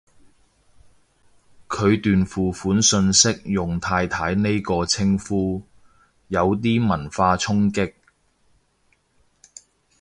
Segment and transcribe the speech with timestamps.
[1.69, 5.61] 佢段付款訊息用太太呢個稱呼，
[6.27, 7.93] 有啲文化衝擊